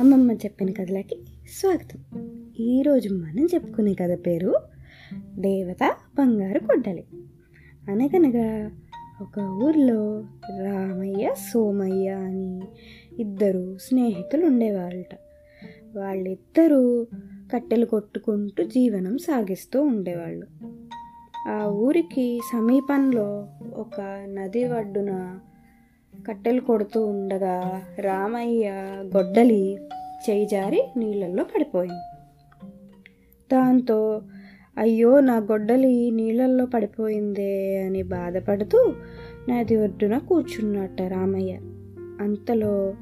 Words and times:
అమ్మమ్మ 0.00 0.32
చెప్పిన 0.32 0.72
కథలకి 0.72 1.18
స్వాగతం. 1.60 1.98
ఈరోజు 2.60 3.14
మనం 3.14 3.46
చెప్పుకునే 3.54 3.94
కథ 3.94 4.18
పేరు 4.26 4.54
దేవత 5.14 5.96
బంగారు 6.18 6.58
కొడ్డలి 6.58 7.04
అనగనగా 7.88 8.70
ఒక 9.20 9.38
ఊర్లో 9.64 10.24
రామయ్య 10.64 11.34
సోమయ్య 11.52 12.08
అని 12.08 12.60
ఇద్దరు 13.18 13.78
స్నేహితులు 13.78 14.46
ఉండేవాళ్ళట. 14.46 15.14
వాళ్ళిద్దరూ 15.96 17.06
కట్టెలు 17.54 17.86
కొట్టుకుంటూ 17.86 18.64
జీవనం 18.64 19.18
సాగిస్తూ 19.18 19.82
ఉండేవాళ్ళు. 19.82 20.46
ఆ 21.48 21.66
ఊరికి 21.66 22.40
సమీపంలో 22.52 23.48
ఒక 23.74 24.00
నది 24.28 24.64
ఒడ్డున 24.64 25.38
కట్టెలు 26.28 26.60
కొడుతూ 26.60 27.06
ఉండగా 27.06 27.82
రామయ్య 27.98 28.68
గొడ్డలి 29.16 29.78
చేయి 30.30 30.46
జారి 30.46 30.82
నీళ్ళల్లో 30.96 31.44
పడిపోయింది 31.44 32.16
దాంతో 33.52 34.22
అయ్యో 34.78 35.20
నా 35.20 35.36
గొడ్డలి 35.36 36.10
నీళ్ళల్లో 36.10 36.66
పడిపోయిందే 36.66 37.82
అని 37.82 38.02
బాధపడుతూ 38.02 38.94
నది 39.48 39.76
ఒడ్డున 39.76 40.18
కూర్చున్నట్ట 40.18 41.02
రామయ్య. 41.02 41.52
అంతలో 42.20 42.94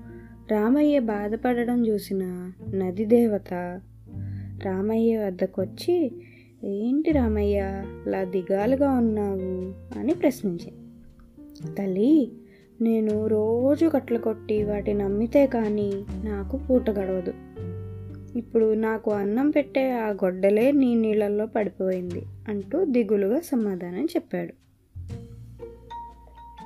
రామయ్య 0.50 0.98
బాధపడడం 0.98 1.86
చూసిన 1.86 2.52
నది 2.74 3.04
దేవత 3.04 3.80
రామయ్య 4.64 5.18
వద్దకు 5.18 5.62
వచ్చి 5.62 6.12
ఏంటి 6.64 7.12
రామయ్య 7.12 7.84
ఇలా 8.06 8.24
దిగాలుగా 8.24 8.90
ఉన్నావు? 8.90 9.72
అని 9.98 10.14
ప్రశ్నించింది. 10.14 11.74
తల్లి 11.74 12.32
నేను 12.80 13.26
రోజు 13.26 13.86
కట్టలు 13.86 14.18
కొట్టి 14.18 14.64
వాటిని 14.64 15.02
అమ్మితే 15.02 15.46
కానీ 15.46 16.04
నాకు 16.24 16.56
పూట 16.56 16.90
గడవదు. 16.90 17.32
ఇప్పుడు 18.38 18.74
నాకు 18.74 19.10
అన్నం 19.10 19.50
పెట్టే 19.50 19.90
ఆ 19.90 20.08
గొడ్డలే 20.08 20.72
నీ 20.72 20.94
నీళ్ళల్లో 20.94 21.46
పడిపోయింది 21.46 22.22
అంటూ 22.48 22.84
దిగులుగా 22.84 23.40
సమాధానం 23.40 24.04
చెప్పాడు. 24.04 24.52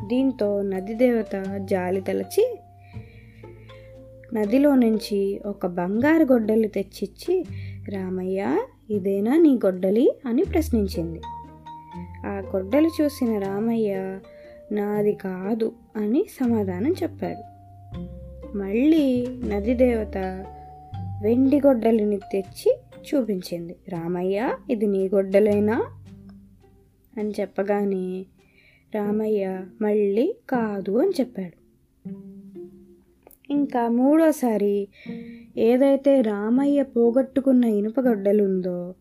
దీంతో 0.07 0.63
నది 0.63 0.95
దేవత 0.95 1.57
జాలి 1.57 2.01
తలచి 2.01 2.59
నదిలో 4.35 4.75
నుంచి 4.75 5.41
ఒక 5.47 5.67
బంగారు 5.67 6.25
గొడ్డలి 6.25 6.69
తెచ్చిచ్చి 6.69 7.45
రామయ్య 7.89 8.59
ఇదేనా 8.91 9.37
నీ 9.37 9.55
గొడ్డలి? 9.55 10.13
అని 10.27 10.45
ప్రశ్నించింది. 10.45 11.21
ఆ 12.27 12.43
గొడ్డలు 12.57 12.89
చూసిన 13.03 13.39
రామయ్య 13.39 14.19
నాది 14.73 15.13
కాదు 15.13 15.73
అని 15.97 16.25
సమాధానం 16.41 16.95
చెప్పాడు. 17.03 17.53
మళ్ళీ 18.57 19.27
నది 19.27 19.75
దేవత 19.75 20.45
వెండి 21.23 21.61
గొడ్డలిని 21.61 22.17
తెచ్చి 22.17 22.79
చూపించింది. 23.15 23.77
రామయ్య 23.89 24.57
ఇది 24.71 24.87
నీ 24.87 25.09
గొడ్డలేనా? 25.09 25.87
అని 27.19 27.33
చెప్పగానే 27.41 28.27
రామయ్య 28.95 29.61
మళ్ళీ 29.81 30.35
కాదు 30.51 30.99
అని 30.99 31.11
చెప్పాడు. 31.21 31.63
ఇంకా 33.51 33.89
మూడోసారి 33.89 34.89
ఏదైతే 35.57 36.21
రామయ్య 36.21 36.83
పోగొట్టుకున్న 36.83 37.65
ఇనుప 37.65 38.01
గొడ్డలు 38.01 38.45
ఉందో 38.45 38.95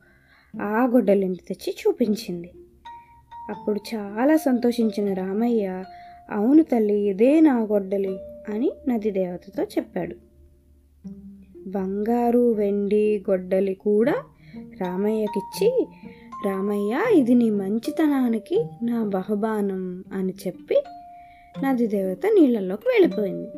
ఆ 0.61 0.85
గొడ్డలిని 0.85 1.35
తెచ్చి 1.35 1.75
చూపించింది. 1.79 2.51
అప్పుడు 3.51 3.79
చాలా 3.95 4.37
సంతోషించిన 4.37 5.13
రామయ్య 5.13 5.83
అవును 6.31 6.63
తల్లి 6.63 6.97
ఇదే 7.09 7.39
నా 7.39 7.59
గొడ్డలి 7.59 8.19
అని 8.49 8.71
నది 8.87 9.11
దేవతతో 9.11 9.63
చెప్పాడు. 9.63 10.15
బంగారు 11.67 12.51
వెండి 12.51 13.23
గొడ్డలి 13.29 13.73
కూడా 13.73 14.15
రామయ్యకిచ్చి 14.81 15.87
రామయ్య 16.45 17.01
ఇది 17.15 17.33
నీ 17.33 17.49
మంచితనానికి 17.49 18.65
నా 18.83 19.03
బహుబానం 19.03 20.03
అని 20.13 20.33
చెప్పి 20.47 20.77
నది 21.63 21.87
దేవత 21.87 22.25
నీళ్ళలోకి 22.25 22.87
వెళ్ళిపోయింది. 22.87 23.49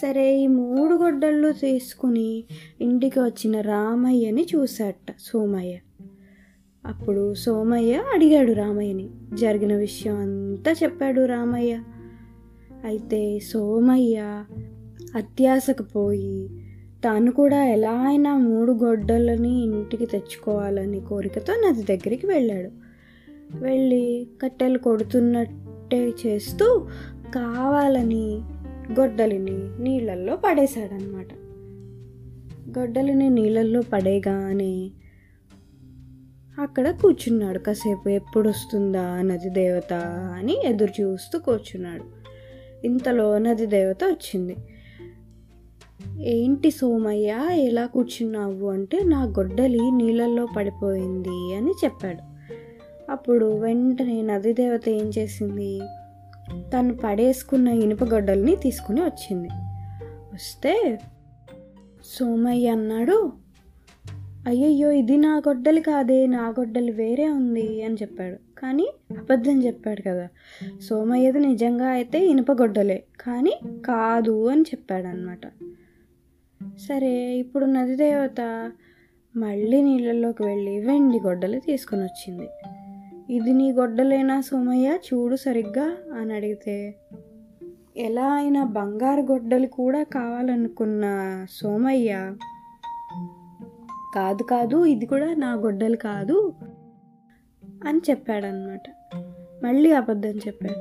సరే 0.00 0.38
ఈ 0.38 0.46
మూడు 0.46 0.94
గొడ్డళ్ళు 0.94 1.52
తీసుకుని 1.52 2.44
ఇంటికి 2.80 3.20
వచ్చిన 3.20 3.60
రామయ్యని 3.60 4.46
చూశాట 4.54 5.14
సోమయ్య. 5.20 5.76
అప్పుడు 6.86 7.34
సోమయ్య 7.34 8.02
అడిగాడు 8.14 8.52
రామయ్యని. 8.52 9.08
జరిగిన 9.34 9.76
విషయం 9.76 10.16
అంతా 10.16 10.72
చెప్పాడు 10.72 11.24
రామయ్య. 11.24 11.80
అయితే 12.84 13.38
సోమయ్య 13.38 14.44
అత్యాశకు 15.14 15.82
పోయి 15.82 16.48
తాను 17.04 17.32
కూడా 17.32 17.64
ఎలా 17.64 17.92
అయినా 17.92 18.36
మూడు 18.36 18.72
గొడ్డలని 18.72 19.64
ఇంటికి 19.64 20.06
తెచ్చుకోవాలని 20.06 21.00
కోరికతో 21.00 21.52
నది 21.52 21.82
దగ్గరికి 21.82 22.26
వెళ్ళాడు. 22.26 22.70
వెళ్ళి 23.64 24.26
కట్టెలు 24.42 24.78
కొడుతున్నట్టే 24.78 26.12
చేస్తూ 26.26 26.86
కావాలని 27.34 28.40
గొడ్డలిని 29.00 29.82
నీళ్ళల్లో 29.82 30.36
పడేశాడనమాట 30.36 31.28
గొడ్డలిని 32.78 33.30
నీళ్ళల్లో 33.30 33.82
పడేగానే 33.92 34.90
అక్కడ 36.58 36.90
కూర్చున్నాడు 36.90 37.58
కాసేపు. 37.58 38.08
ఎప్పుడు 38.08 38.48
వస్తుందా 38.48 39.22
నది 39.22 39.50
దేవత 39.50 39.92
అని 40.36 40.62
ఎదురు 40.64 41.02
చూస్తూ 41.02 41.38
కూర్చున్నాడు. 41.38 42.04
ఇంతలో 42.86 43.38
నది 43.38 43.66
దేవత 43.66 44.04
వచ్చింది. 44.04 44.56
ఏంటి 46.20 46.70
సోమయ్య 46.70 47.36
ఎలా 47.52 47.86
కూర్చున్నావు 47.86 48.70
అంటే 48.70 49.04
నా 49.04 49.24
గొడ్డలి 49.24 49.90
నీళ్ళల్లో 49.90 50.46
పడిపోయింది 50.56 51.54
అని 51.54 51.70
చెప్పాడు. 51.84 52.36
అప్పుడు 53.10 53.58
వెంటనే 53.58 54.22
నది 54.22 54.52
దేవత 54.52 54.88
ఏం 54.88 55.10
చేసింది? 55.18 55.80
తను 56.58 56.96
పడేసుకున్న 56.96 57.68
ఇనుప 57.68 58.04
గొడ్డల్ని 58.04 58.56
తీసుకుని 58.56 59.00
వచ్చింది. 59.00 59.48
వస్తే 60.34 60.98
సోమయ్య 62.04 62.68
అన్నాడు 62.68 63.32
అయ్యయ్యో 64.46 64.90
ఇది 64.90 65.16
నా 65.16 65.36
గొడ్డలి 65.36 65.80
కాదే 65.80 66.26
నా 66.26 66.48
గొడ్డలి 66.48 66.92
వేరే 66.92 67.28
ఉంది 67.28 67.82
అని 67.82 67.94
చెప్పాడు. 67.94 68.36
కానీ 68.58 68.86
అబద్ధం 69.18 69.64
చెప్పాడు 69.64 70.02
కదా. 70.02 70.28
సోమయ్యది 70.80 71.40
నిజంగా 71.40 71.86
అయితే 71.88 72.18
ఇనుప 72.26 72.52
గొడ్డలే 72.52 73.04
కానీ 73.20 73.54
కాదు 73.84 74.48
అని 74.48 74.62
చెప్పాడు 74.62 75.06
అనమాట 75.06 75.46
సరే 76.88 77.36
ఇప్పుడు 77.36 77.64
నది 77.64 77.96
దేవత 77.96 78.40
మళ్ళీ 79.36 79.82
నీళ్ళలోకి 79.82 80.42
వెళ్ళి 80.42 80.78
వెండి 80.80 81.20
గొడ్డలి 81.20 81.60
తీసుకొని 81.60 82.02
వచ్చింది. 82.02 82.48
ఇది 83.30 83.52
నీ 83.52 83.72
గొడ్డలేనా 83.72 84.40
సోమయ్య? 84.40 84.98
చూడు 85.06 85.36
సరిగ్గా 85.36 85.96
అని 86.20 86.34
అడిగితే 86.34 86.94
ఎలా 87.96 88.32
అయినా 88.32 88.64
బంగారు 88.64 89.20
గొడ్డలి 89.20 89.66
కూడా 89.66 90.02
కావాలనుకున్న 90.02 91.04
సోమయ్య 91.50 92.34
కాదు 94.14 94.42
కాదు 94.42 94.84
ఇది 94.84 95.06
కూడా 95.06 95.34
నా 95.34 95.54
గొడ్డలు 95.54 95.96
కాదు 95.96 96.54
అని 97.84 97.98
చెప్పాడనమాట 98.10 98.80
మళ్ళీ 99.64 99.92
అబద్ధం 99.92 100.30
చెప్పాడు. 100.30 100.80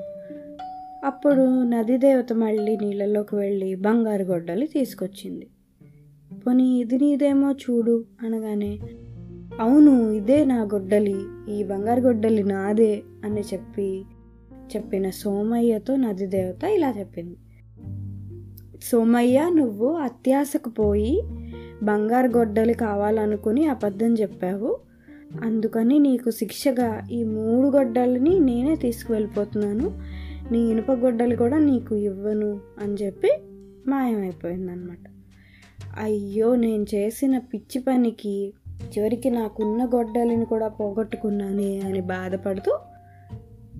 అప్పుడు 1.06 1.63
నది 1.63 1.97
దేవత 1.97 2.34
మళ్ళీ 2.34 2.78
నీళ్ళలోకి 2.78 3.36
వెళ్ళి 3.36 3.75
బంగారు 3.75 4.24
గొడ్డలి 4.24 4.68
తీసుకొచ్చింది. 4.68 5.47
పోనీ 6.47 6.80
ఇది 6.80 6.97
నీదేమో 6.97 7.52
చూడు 7.52 8.06
అనగానే 8.24 8.80
అవును 9.59 10.12
ఇదే 10.12 10.46
నా 10.46 10.63
గొడ్డలి 10.63 11.18
ఈ 11.50 11.63
బంగారు 11.63 12.02
గొడ్డలి 12.02 12.44
నాదే 12.44 13.03
అని 13.24 13.42
చెప్పి 13.42 14.06
చెప్పిన 14.75 15.09
సోమయ్యతో 15.09 15.96
నది 15.96 16.25
దేవత 16.25 16.63
ఇలా 16.63 16.94
చెప్పింది. 17.00 17.38
సోమయ్య 18.83 19.50
నువ్వు 19.54 19.94
అత్యాశకు 19.94 20.69
పోయి 20.69 21.21
బంగారు 21.85 22.27
గొడ్డలి 22.27 22.73
కావాలనుకుని 22.73 23.65
అబద్ధం 23.65 24.13
చెప్పావు. 24.13 24.79
అందుకని 25.43 25.99
నీకు 25.99 26.29
శిక్షగా 26.29 27.07
ఈ 27.11 27.23
మూడు 27.23 27.67
గొడ్డలిని 27.67 28.39
నేనే 28.39 28.75
తీసుకువెళ్ళిపోతున్నాను. 28.75 30.01
నీ 30.51 30.59
ఇనుప 30.59 30.91
గొడ్డలు 30.91 31.35
కూడా 31.35 31.57
నీకు 31.57 31.95
ఇవ్వను 31.95 32.59
అని 32.79 32.93
చెప్పి 32.93 33.31
మాయమైపోయిందనమాట 33.87 35.09
అయ్యో 35.99 36.55
నేను 36.55 36.85
చేసిన 36.95 37.37
పిచ్చి 37.37 37.81
పనికి 37.81 38.53
చివరికి 38.85 39.29
నాకున్న 39.29 39.85
గొడ్డలిని 39.85 40.45
కూడా 40.45 40.67
పోగొట్టుకున్నానే 40.67 41.79
అని 41.79 42.01
బాధపడుతూ 42.01 42.79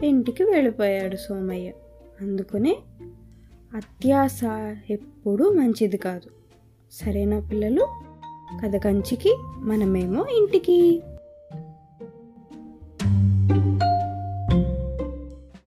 ఇంటికి 0.04 0.44
వెళ్ళిపోయాడు 0.44 1.16
సోమయ్య. 1.16 1.72
అందుకనే 2.22 2.78
అత్యాశ 3.76 4.42
ఎప్పుడూ 4.90 5.50
మంచిది 5.50 5.98
కాదు. 5.98 6.45
సరేనా 6.92 7.40
పిల్లలు? 7.40 7.88
కథ 8.64 8.76
కంచికి 8.76 9.38
మనమేమో 9.58 10.26
ఇంటికి. 10.26 11.04